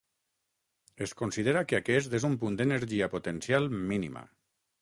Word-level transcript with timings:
Es 1.07 1.13
considera 1.19 1.61
que 1.71 1.79
aquest 1.81 2.17
és 2.21 2.25
un 2.31 2.39
punt 2.45 2.57
d'energia 2.63 3.11
potencial 3.17 3.73
mínima. 3.93 4.29